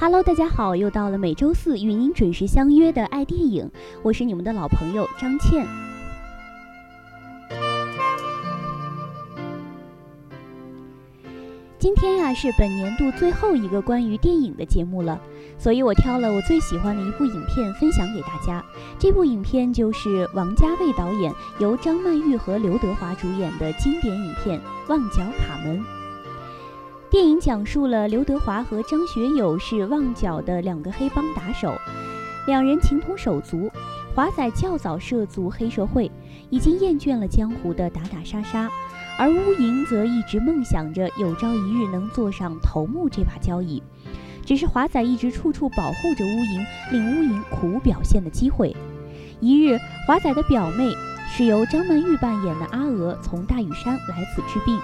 [0.00, 3.68] Hello，大家好，又到了每周四与您准时相约的爱电影，
[4.04, 5.66] 我是你们的老朋友张倩。
[11.80, 15.20] 今天呀是本年度最后一个关于电影的节目了，
[15.58, 18.64] 所以我挑了我最喜欢的一部影片分享给大家。
[19.00, 25.80] 这部影片就是王家卫导演、由张曼玉和刘德华主演的经典影片《旺角卡门》。
[27.10, 31.74] 电影讲述了刘德华和张学友是旺角的两个黑帮打手，
[32.46, 33.70] 两人情同手足。
[34.14, 36.10] 华仔较早涉足黑社会，
[36.50, 38.68] 已经厌倦了江湖的打打杀杀。
[39.18, 43.82] 而乌蝇则一直梦想着有朝一日能坐上头目这把交椅，
[44.44, 48.76] 只是华仔一直处处保护着乌蝇，令乌蝇苦无表现的机会。
[49.40, 50.92] 一日，华仔的表妹
[51.30, 54.78] 是由张曼玉扮演的阿娥从大屿山来此治病，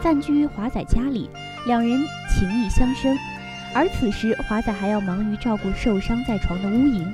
[0.00, 1.28] 暂居华仔家里，
[1.66, 3.16] 两人情意相生。
[3.74, 7.04] 而此时，华仔还要忙于照顾受伤在床的乌蝇。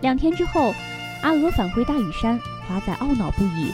[0.00, 0.74] 两天之后，
[1.22, 3.72] 阿娥返回大屿山，华仔懊恼不已。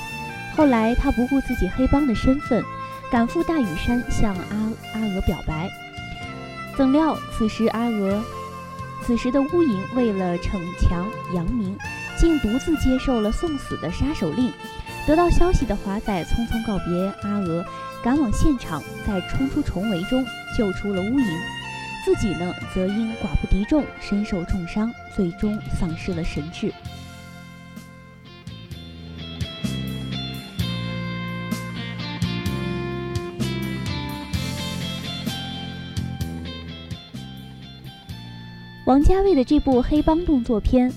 [0.57, 2.63] 后来，他不顾自己黑帮的身份，
[3.11, 5.71] 赶赴大屿山向阿阿娥表白。
[6.77, 8.23] 怎料此时阿娥，
[9.03, 11.77] 此时的乌蝇为了逞强扬名，
[12.19, 14.53] 竟独自接受了送死的杀手令。
[15.07, 17.65] 得到消息的华仔匆匆告别阿娥，
[18.03, 20.25] 赶往现场，在冲出重围中
[20.57, 21.25] 救出了乌蝇，
[22.05, 26.73] 自己呢则因寡不敌众，身受重伤，最终丧失了神智。
[38.87, 40.91] 王家卫的这部黑帮动作片，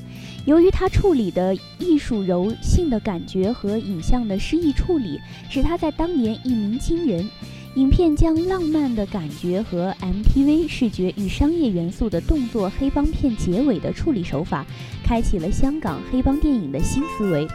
[0.46, 5.20] 由于他处理的艺术柔性的感觉和影像的诗意处理，
[5.50, 7.30] 使他在当年一鸣惊人。
[7.76, 14.66] 影片将浪漫的感觉和 MTV 视觉与商业元素的动作黑帮片结尾的处理手法，
[15.06, 17.48] 开启了香港黑帮电影的新思维。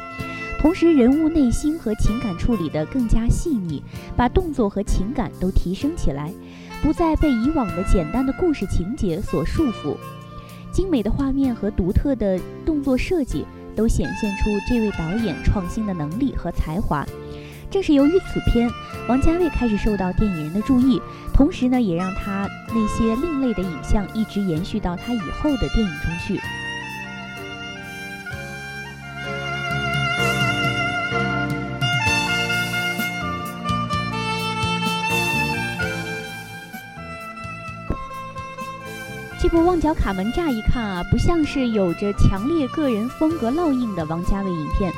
[0.59, 3.83] 同时，人物内心和情感处理得更加细腻，
[4.17, 6.33] 把动作和情感都提升起来，
[6.81, 9.97] 不再被以往的简单的故事情节所束缚。
[10.77, 17.03] 精美的画面和独特的动作设计，都显现出这位导演创新的能力和才华。
[17.71, 18.69] 正是由于此片，
[19.09, 21.01] 王家卫开始受到电影人的注意，
[21.33, 26.39] 同时呢，也让他那些另类的影像一直延续到他以后的电影中去。
[39.57, 44.93] 这部《旺角卡门》乍一看啊，不像是有着强烈个人风格烙印的王家卫影片，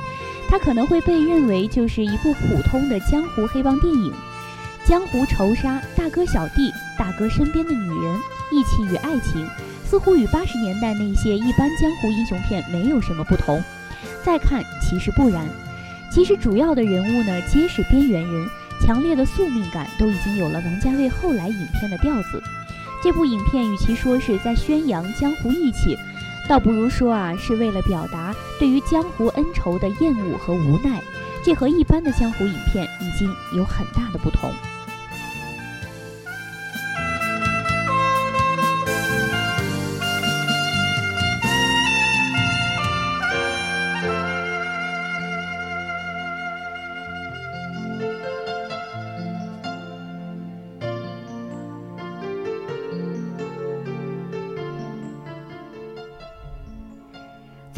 [0.48, 4.12] 它可能会被认为就是一部普通的江湖黑帮电影。
[4.84, 8.16] 江湖仇杀、大哥小弟、大哥身边的女人、
[8.50, 9.48] 义气与爱情，
[9.88, 13.62] 似乎与八十年代那些一般江湖英雄片没有什么不同。
[14.24, 15.47] 再看，其实不然。
[16.10, 18.48] 其实主要的人物呢，皆是边缘人，
[18.84, 22.42] 强烈的宿命感都已经有了王家卫后来影片的调子。
[23.03, 25.97] 这部影片与其说是在宣扬江湖义气，
[26.48, 31.00] 倒不如说啊是为了表达对于江湖恩仇的厌恶和无奈。
[31.44, 34.50] 这和一般的江湖影片已经有很大的不同。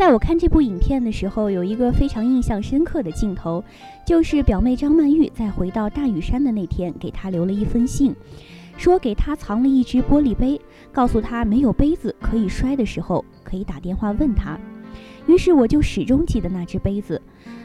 [0.01, 3.63] 在我看这部影片的时候，有一个非常印象深刻的镜头，
[4.07, 8.17] 就是表妹张曼玉在回到大屿山的那天，给他留了一封信，
[8.79, 10.59] 说给他藏了一只玻璃杯，
[10.91, 14.59] 告诉他没有杯子可以摔的时候，可以打电话问他。
[15.27, 17.21] 于是我就始终记得那只杯子。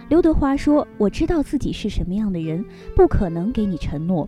[0.10, 2.66] 刘德华说：“我知道自己是什么样的人，
[2.98, 4.28] 不可能给你承诺，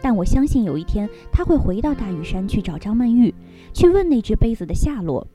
[0.00, 3.34] 但我相信有一天他会回到大屿山去找张曼玉，
[3.74, 5.26] 去问那只杯子的下落。”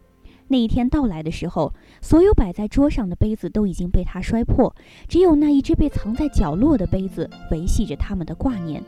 [0.48, 4.76] 那一天到来的时候所有摆在桌上的杯子都已经被他摔破
[5.08, 8.84] 只有那一只被藏在角落的杯子维系着他们的挂念。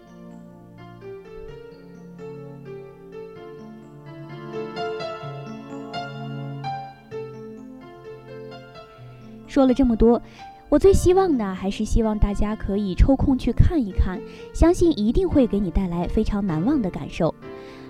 [9.47, 10.21] 说了这么多
[10.67, 14.19] 我最希望的还是希望大家可以抽空去看一看
[14.53, 17.33] 相信一定会给你带来非常难忘的感受。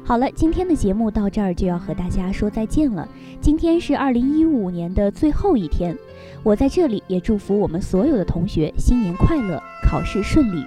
[0.07, 3.09] 好了，今天的节目到这儿就要和大家说再见了。
[3.41, 5.97] 今天是二零一五年的最后一天，
[6.43, 10.63] 我在这里也祝福我们所有的同学新年快乐，考试顺利。